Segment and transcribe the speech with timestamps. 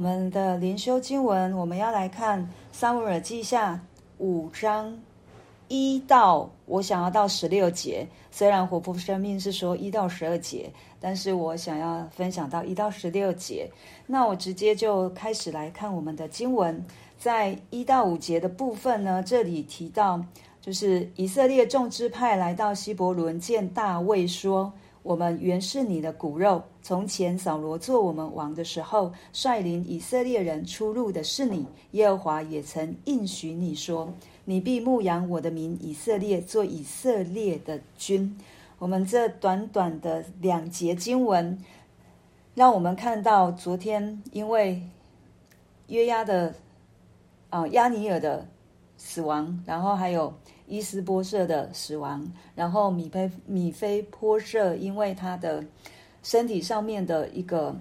[0.00, 3.74] 我们的灵修经文，我们要来看《撒母耳记下》
[4.16, 4.98] 五章
[5.68, 8.08] 一到我想要到十六节。
[8.30, 13.70] 虽然活泼生命是说一到十二节，但是我想要分享到一到十六节。
[14.06, 16.82] 那我直接就开始来看我们的经文，
[17.18, 20.18] 在一到五节的部分呢，这里提到
[20.62, 24.72] 就是以色列众支派来到希伯仑见大卫说。
[25.02, 26.62] 我们原是你的骨肉。
[26.82, 31.66] 从前扫罗做我们王的时候，率领以色列人出入的是你。
[31.92, 34.12] 耶和华也曾应许你说
[34.44, 38.38] ：“你必牧养我的民以色列，做以色列的君。”
[38.78, 41.58] 我们这短短的两节经文，
[42.54, 44.82] 让我们看到昨天因为
[45.88, 46.54] 约押的
[47.48, 48.46] 啊押尼尔的
[48.96, 50.32] 死亡，然后还有。
[50.70, 55.62] 伊斯波设的死亡，然后米菲米非波设因为他的
[56.22, 57.76] 身体上面的一个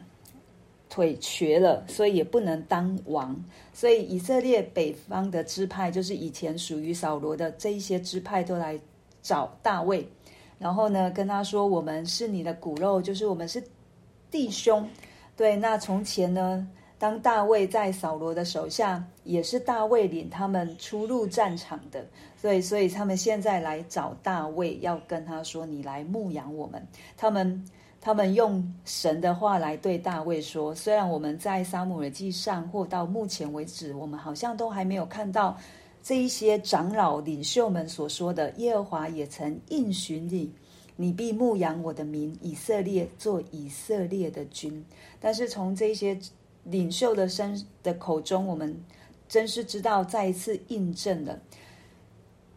[0.90, 3.36] 腿瘸了，所以也不能当王。
[3.72, 8.78] 所以以色列北方的支派，就是以前属于扫罗的这一些支派，都来
[9.22, 10.06] 找大卫，
[10.58, 13.64] 然后呢跟他说：“我们是你的骨肉，就是我们是
[14.32, 14.86] 弟兄。”
[15.38, 16.68] 对，那从前呢，
[17.00, 22.06] 当大卫在扫罗的手下，也是大卫领他们出入战场的。
[22.36, 27.66] 所以，所以他们现在来找大卫，要跟他说：“你来牧养我们。”他们，
[28.02, 35.58] 他们用神的话来对大卫说：“虽然我们在撒母耳记上，或到目前为止，我们好像都还没有看到
[36.04, 40.52] 这一些长老领袖们所说的，耶和华也曾应许你，
[40.98, 44.86] 你必牧养我的民以色列，做以色列的君。”
[45.20, 46.18] 但是从这些
[46.64, 48.76] 领袖的身的口中，我们
[49.28, 51.40] 真是知道，再一次印证了。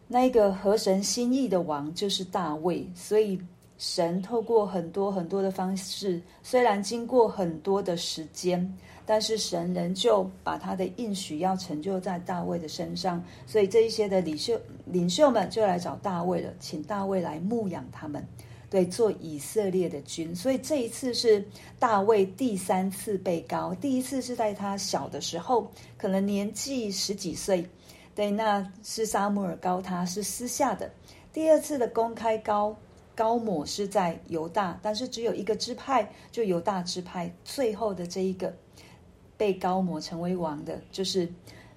[0.07, 3.39] 那一个合神心意的王就是大卫，所以
[3.77, 8.71] 神透过很多很多的方式，虽然经过很多的时间，
[9.05, 13.23] 但是神仍旧把他的应许要成就在大卫的身上。
[13.47, 18.23] 所以这一些的领袖领袖们就来找大卫了，请大卫来牧养他们，
[18.73, 20.35] 对，做以色列的君。
[20.35, 21.45] 所以这一次是
[21.77, 27.69] 大卫第三次被高，第一次是在他小的时候，可能年纪十几岁。
[28.15, 30.91] 对，那是撒母耳高他，是私下的。
[31.31, 32.75] 第二次的公开高
[33.13, 37.31] 高抹是在犹大，但是只有一个支派，就犹大支派。
[37.45, 38.51] 最后的这一个
[39.37, 41.31] 被高抹成为王的，就是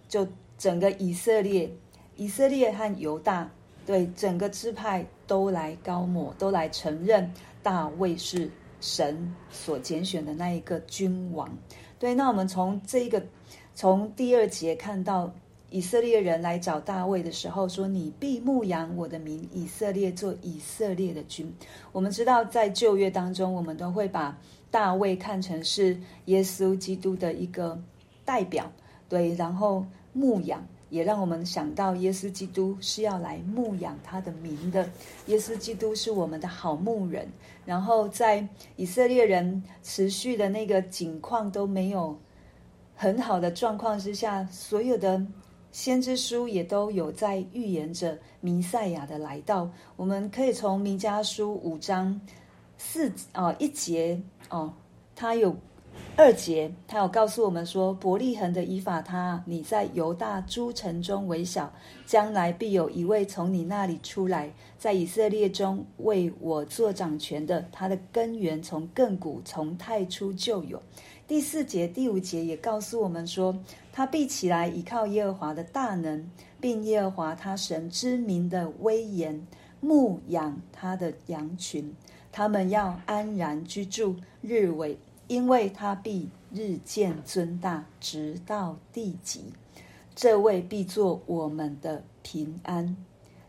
[0.09, 0.27] 就
[0.57, 1.71] 整个以色列，
[2.17, 3.51] 以色列和犹大，
[3.87, 7.33] 对整个支派都来高抹，都来承认
[7.63, 8.51] 大卫是
[8.83, 11.49] 神所拣选的那一个君王。
[11.99, 13.25] 对，那我们从这一个
[13.75, 15.33] 从第二节看到。
[15.69, 21.53] 以色列人来找大卫的时候说：“你必牧养我的民以色列，做以色列的君。”
[21.91, 24.39] 我们知道，在旧约当中，我们都会把
[24.71, 27.77] 大卫看成是耶稣基督的一个
[28.25, 28.71] 代表，
[29.09, 29.35] 对。
[29.35, 34.89] 然后牧养也让我们想到，耶稣基督是要来牧养他的民的。
[35.27, 37.29] 耶稣基督是我们的好牧人。
[37.65, 42.17] 然后在以色列人持续的那个境况都没有
[42.95, 45.25] 很好的状况之下，所有的。
[45.73, 49.71] 先知书也都有在预言着弥赛亚的来到。
[49.97, 52.19] 我们可以从弥迦书五章
[52.79, 54.73] 四哦一节哦，
[55.15, 55.55] 他有
[56.17, 61.71] 二节，他有告诉我们说：伯利恒的以法他，你在犹大诸城中为小，
[62.07, 67.63] 将来必有一位从你那里出来，在以色列中为我做掌权的。
[67.71, 70.83] 他的根源从亘古从太初就有。
[71.29, 73.55] 第四节、第五节也告诉我们说，
[73.93, 76.31] 他必起来依靠耶和华的大能，
[76.61, 79.47] 并耶和华他神之名的威严，
[79.81, 81.95] 牧养他的羊群。
[82.33, 84.99] 他们要安然居住，日为，
[85.29, 89.53] 因为他必日渐尊大，直到地极。
[90.15, 92.97] 这位必作我们的平安，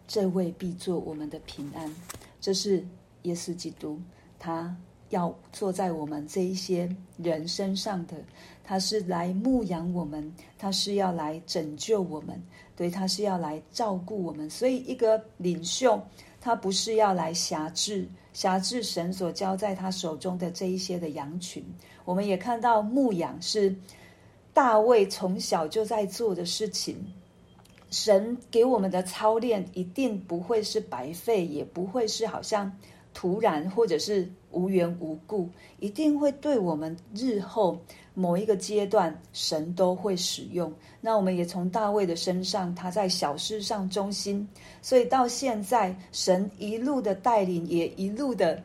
[0.07, 1.95] 这位必作我们的平安。
[2.41, 2.85] 这是
[3.23, 3.99] 耶稣基督，
[4.39, 4.75] 他。
[5.09, 8.17] 要坐在我们这一些人身上的，
[8.61, 12.43] 他是来牧养我们，他是要来拯救我们，
[12.75, 14.49] 对，他是要来照顾我们。
[14.49, 15.97] 所以，一个领袖，
[16.39, 21.63] 他不是要来辖制、辖制神所交在他手中的这一些的羊群。
[22.05, 23.75] 我们也看到牧羊是
[24.53, 27.13] 大卫从小就在做的事情。
[27.89, 32.77] 神给我们的操练一定不会是白费，也不会是好像。
[33.19, 35.49] 突然，或者是无缘无故，
[35.79, 37.75] 一定会对我们日后
[38.13, 40.71] 某一个阶段，神都会使用。
[41.01, 44.47] 那我们也从大卫的身上，他在小事上忠心，
[44.83, 48.61] 所以到现在，神一路的带领，也一路的，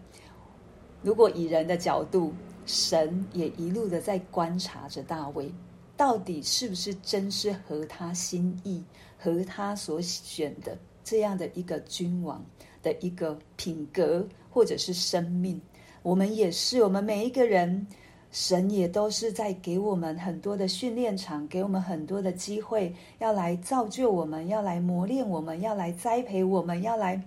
[1.01, 2.31] 如果以人的角度，
[2.67, 5.51] 神也一路的在观察着大卫，
[5.97, 8.85] 到底是不是真是合他心意、
[9.19, 12.45] 合他所选的这样的一个君王？
[12.83, 15.61] 的一个品格或者是生命。
[16.03, 17.87] 我们也是，我们每一个人，
[18.33, 27.23] 神也都是在给我们很多的训练场，给我们很多的机会，要来造就我们，要来磨练我们，要来栽培我们，要来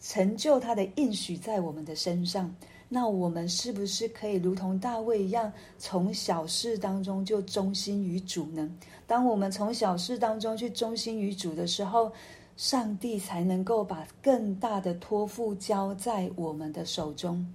[0.00, 2.52] 成就他的应许在我们的身上。
[2.88, 8.70] 那我们是不是可以如同大卫一样，从小事当中就忠心于主呢？
[9.06, 12.12] 当我们从小事当中去忠心于主的时候，
[12.56, 17.46] 上帝才能够把更大的托付交在我们的手中。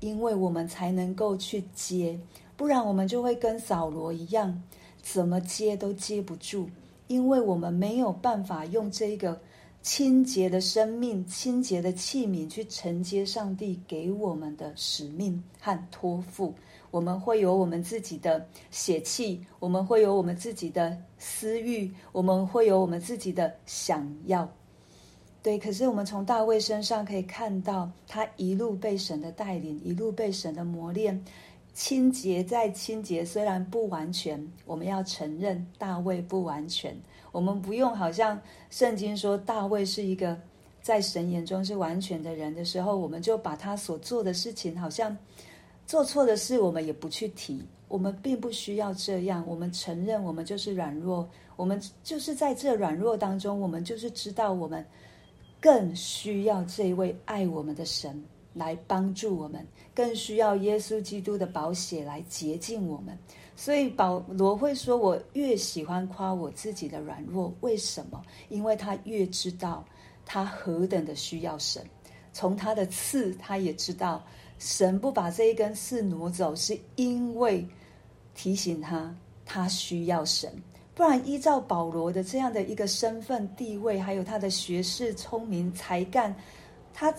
[0.00, 2.18] 因为我们才能够去接，
[2.56, 4.62] 不然我们就会跟扫罗一样，
[5.02, 6.70] 怎么接都接不住。
[7.06, 9.38] 因为我们没有办法用这个
[9.82, 16.54] 清洁的生命、清洁的器皿去承接上帝给我们的使命和托付。
[16.90, 24.48] 我们会有我们自己的血气，我们会有我们自己的私欲，我们会有我们自己的想要。
[25.42, 31.24] 对，可是我们从大卫身上可以看到，他一路被神的带领，一路被神的磨练，
[31.72, 36.94] 清洁再清洁，虽然不完全，我们要承认大卫不完全。
[37.32, 38.38] 我们不用好像
[38.68, 40.36] 圣经说大卫是一个
[40.82, 45.16] 在神眼中是完全的人的时候，我们就把他所做的事情，好像
[45.90, 47.60] 做错的事，我们也不去提。
[47.88, 54.86] 我们并不需要这样，我们承认我们就是软弱，我们就是在这软弱当中，我们就是知道我们。
[55.60, 63.18] 更需要这位爱我们的神来帮助我们，更需要耶稣基督的宝血来洁净我们。
[63.56, 68.22] 所以保罗会说：“我越喜欢夸我自己的软弱，为什么？
[68.48, 69.84] 因为他越知道
[70.24, 71.84] 他何等的需要神。
[72.32, 74.24] 从他的刺，他也知道
[74.60, 77.66] 神不把这一根刺挪走，是因为
[78.34, 79.12] 提醒他
[79.44, 80.48] 他需要神。”
[80.94, 86.34] 不然，依照保罗的这样的一个身份地位，还有他的学识、聪明、才干，
[86.92, 87.14] 他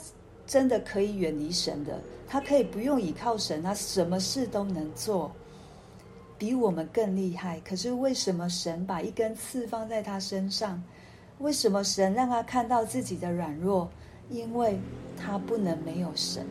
[0.45, 1.99] 真的可以远离神的。
[2.27, 5.31] 他可以不用依靠神，他什么事都能做，
[6.37, 7.59] 比我们更厉害。
[7.61, 10.81] 可是为什么神把一根刺放在他身上？
[11.39, 13.89] 为什么神让他看到自己的软弱？
[14.29, 14.79] 因为
[15.17, 16.45] 他不能没有神。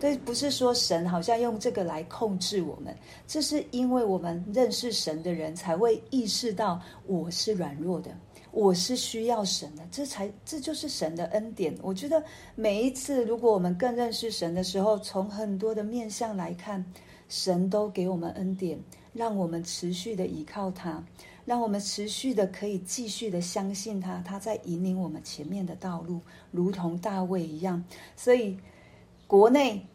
[0.00, 8.10] 对，不是说神好像用这个来控制我们，这是因为我们认识神的人才会意识到我是软弱的，
[8.50, 11.76] 我是需要神的，这才这就是神的恩典。
[11.82, 12.24] 我觉得
[12.54, 16.82] 每一次如果我们更认识神的时候，从很多的面向来看，
[17.28, 18.80] 神都给我们恩典，
[19.12, 21.04] 让我们持续的依靠他，
[21.44, 27.84] 让我们持续的可以继续的相信他，他在引领我们前面的道路，如同大卫一样。
[28.16, 28.56] 所以
[29.26, 29.86] 国内。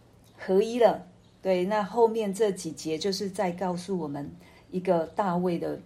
[0.46, 1.04] 合一了，
[1.42, 4.32] 对，那后面这几节就是在告诉我们
[4.70, 5.80] 一个大卫的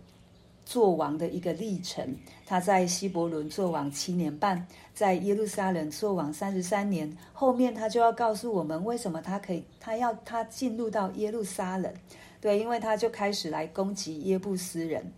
[0.65, 2.13] 做王的一个历程。
[2.45, 7.09] 他在希伯伦做王七年半，在耶路撒冷做王三十三年。
[7.31, 11.93] 后面他就要告诉我们，为什么他可以，他要他进入到耶路撒冷，
[12.41, 15.13] 对，因为他就开始来攻击耶布斯人。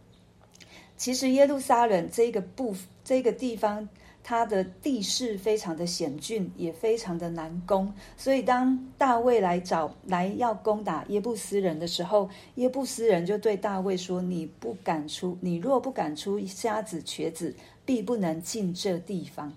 [0.98, 3.90] 其实耶路撒冷这个部这个地方。
[4.24, 19.51] 它的地势非常的险峻，也非常的难攻，所以当大卫来找来要攻打耶布斯人的时候，耶布斯人就对大卫说：“你不敢出，你若不敢出瞎子瘸子，必不能进这地方。”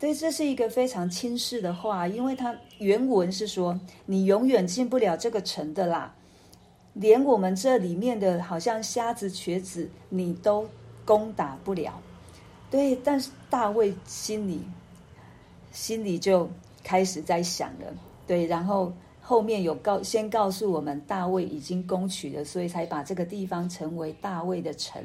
[0.00, 6.14] 对，这是一个非常轻视的话，因为他原文是说：“你永远进不了这个城的啦，
[6.94, 10.66] 连我们这里面的好像瞎子瘸子，你都
[11.04, 12.00] 攻打不了。”
[12.72, 14.62] 对，但是大卫心里
[15.72, 16.48] 心里就
[16.82, 17.94] 开始在想了，
[18.26, 25.04] 对，然后后面有告先告诉我们，大卫已经攻取了，所以才把这个地方成为大卫的城，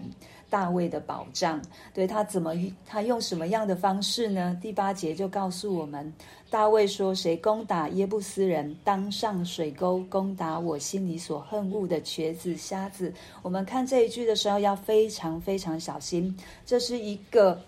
[0.50, 1.62] 大卫的保障。
[1.94, 2.54] 对，他怎么
[2.86, 4.58] 他用什么样的方式呢？
[4.62, 6.13] 第八节就告诉我们，
[6.50, 13.13] 大卫说：“谁攻打耶布斯人，当上水沟攻打我心里所恨恶的瘸子、瞎子。”
[13.44, 16.36] 我们看这一句的时候要非常非常小心，
[16.66, 17.62] 这是一个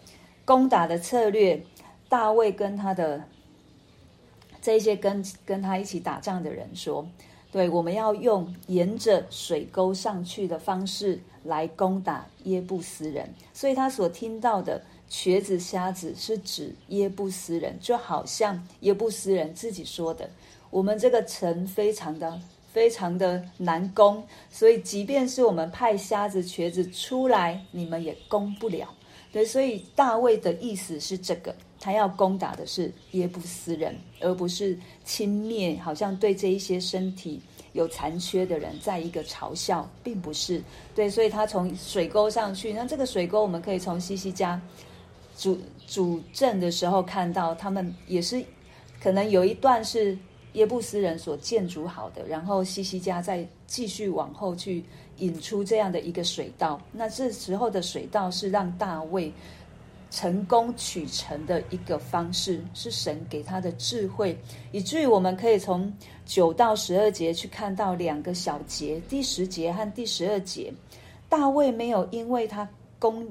[0.46, 1.62] 攻打的策略。
[2.08, 3.24] 大卫跟他的
[4.62, 7.08] 这些跟跟他一起打仗的人说
[7.52, 14.82] ：“对，我们要用沿着水沟上去的方式来攻打耶布斯人。”所以他所听到的。
[15.12, 20.30] 瘸子、瞎子是指耶布斯人，就好像耶布斯人自己说的
[20.70, 22.40] ：“我们这个城非常的、
[22.72, 28.94] 非常的难攻，所以即便是我们派瞎子、瘸子出来，你们也攻不了。”
[29.34, 37.40] 对，所以大卫的意思是这个，他要攻打的是耶布斯人，而不是轻蔑，好像对这一些身体
[37.72, 40.62] 有残缺的人，在一个嘲笑，并不是
[40.94, 41.10] 对。
[41.10, 44.62] 所以他从水沟上去，那这个水沟我们可以从西西家
[45.38, 45.58] 主
[45.88, 48.44] 主阵的时候看到，他们也是
[49.02, 50.18] 可能有一段是
[50.54, 54.84] 耶布斯人所建筑好的，然后西西家再继续往后去
[55.20, 56.82] 引出这样的一个水道。
[56.92, 59.32] 那这时候的水道是让大卫。
[60.10, 64.38] 成功取城的一个方式，是神给他的智慧，
[64.72, 65.92] 以至于我们可以从
[66.26, 70.74] 九到十二节去看到两个小节，第十节和第十二节，
[71.28, 73.26] 大卫没有因为他攻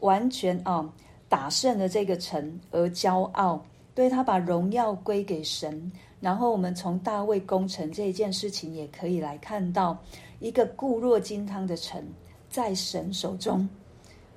[0.00, 0.90] 完全啊
[1.28, 3.62] 打胜了这个城而骄傲，
[3.94, 5.92] 对，他把荣耀归给神。
[6.20, 9.98] 然后我们从大卫攻城这一件事情，也可以来看到
[10.40, 12.02] 一个固若金汤的城，
[12.48, 13.68] 在神手中。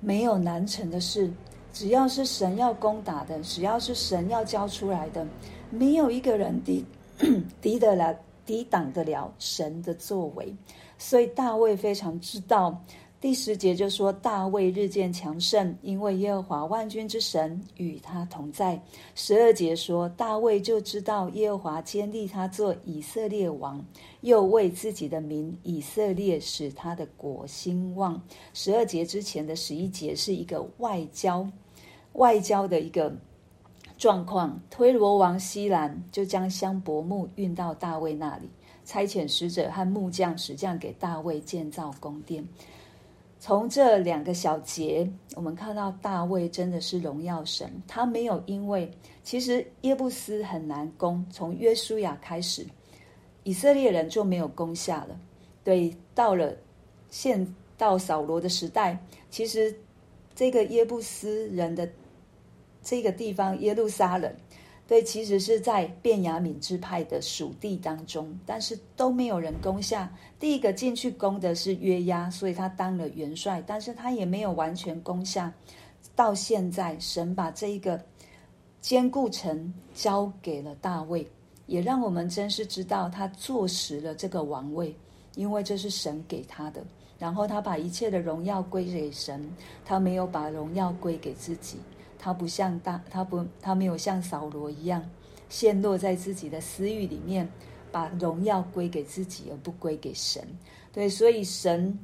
[0.00, 1.30] 没有难成的事，
[1.72, 5.26] 只要是神要攻打的，只要是神要交出来的，
[5.70, 6.84] 没有一个人抵
[7.60, 8.14] 抵得了、
[8.46, 10.54] 抵挡得了神的作为。
[10.96, 12.82] 所以大卫非常知道。
[13.20, 18.80] 第十节就说：“大卫日渐强盛，因为耶和华万军之神与他同在。”
[19.16, 23.84] 十二节说：“大卫就知道耶和华坚立他做以色列王，
[24.20, 28.22] 又为自己的名以色列使他的国兴旺。”
[28.54, 31.44] 十二节之前的十一节是一个外交，
[32.12, 33.12] 外交的一个
[33.96, 34.60] 状况。
[34.70, 38.48] 推罗王西兰就将香柏木运到大卫那里，
[38.84, 42.46] 差遣使者和木匠、石匠给大卫建造宫殿。
[43.40, 47.70] 从这两个小节，我们看到大卫真的是荣耀神。
[47.86, 48.90] 他没有因为
[49.22, 52.66] 其实耶布斯很难攻，从约书亚开始，
[53.44, 55.18] 以色列人就没有攻下了。
[55.62, 56.52] 对，到了
[57.10, 58.98] 现到扫罗的时代，
[59.30, 59.74] 其实
[60.34, 61.88] 这个耶布斯人的
[62.82, 64.34] 这个地方耶路撒冷。
[64.88, 70.10] 对，其实是在卞雅敏之派的属地当中，但是都没有人攻下。
[70.40, 75.52] 第一个进去攻的是约押，所以他当了元帅，但是他也没有完全攻下。
[76.16, 78.02] 到现在，神把这一个
[78.80, 81.28] 坚固城交给了大卫，
[81.66, 84.96] 也让我们真是知道他坐实了这个王位，
[85.34, 86.82] 因为这是神给他的。
[87.18, 89.46] 然后他把一切的荣耀归给神，
[89.84, 91.76] 他没有把荣耀归给自己。
[92.18, 95.02] 他不像大，他不，他没有像扫罗一样
[95.48, 97.48] 陷落在自己的私欲里面，
[97.92, 100.42] 把荣耀归给自己而不归给神。
[100.92, 101.96] 对，所以神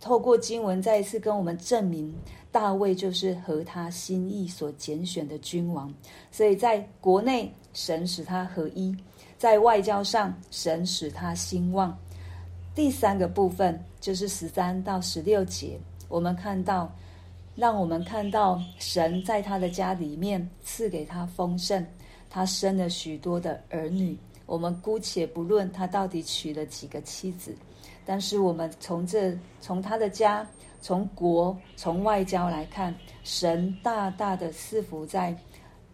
[0.00, 2.12] 透过经文再一次跟我们证明，
[2.50, 5.92] 大卫就是合他心意所拣选的君王。
[6.30, 8.94] 所以在国内，神使他合一；
[9.38, 11.96] 在外交上，神使他兴旺。
[12.74, 16.92] 第三个部分就是十三到十六节，我们看到。
[17.56, 21.84] 让我们看到神在他的家里面赐给他丰盛，
[22.28, 24.14] 他生了许多的儿女。
[24.44, 27.56] 我们姑且不论他到底娶了几个妻子，
[28.04, 30.46] 但是我们从这从他的家、
[30.82, 32.94] 从国、从外交来看，
[33.24, 35.34] 神大大的赐福在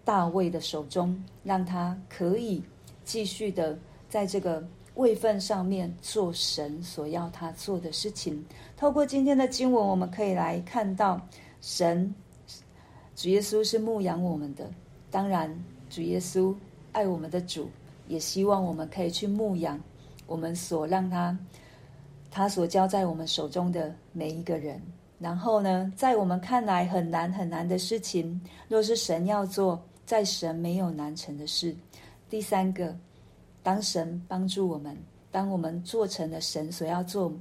[0.05, 2.61] 大卫的手中，让他可以
[3.05, 3.79] 继续的
[4.09, 4.63] 在这个
[4.97, 8.45] 位分上面做神所要他做的事情。
[8.77, 11.21] 透过今天的经文，我们可以来看到。
[11.63, 12.13] 神，
[13.15, 14.69] 主耶稣是牧养我们的。
[15.13, 15.49] 当然，
[15.89, 16.53] 主耶稣
[16.91, 17.71] 爱我们的主，
[18.09, 19.81] 也希望我们可以去牧养
[20.27, 21.39] 我们所让他、
[22.33, 24.83] 他所交在我们手中的每一个人。
[25.21, 31.77] 然后呢，在我们看来很难很难的事情，若是神要做，在神没有难成的事。
[32.29, 32.97] 第三个，
[33.63, 34.97] 当神帮助我们，
[35.31, 37.33] 当我们做成了神所要做。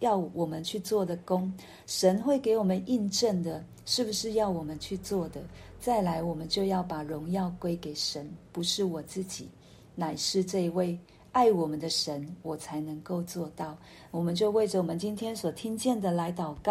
[0.00, 1.52] 要我们去做的功，
[1.86, 5.40] 神会给我们印证的，是不是要我们去做的？
[5.80, 9.48] 再来，我们就要把荣耀归给神，不是我自己，
[9.94, 10.98] 乃是这一位
[11.32, 13.76] 爱我们的神，我才能够做到。
[14.10, 16.66] 我们就为着我们今天所听见的来祷告。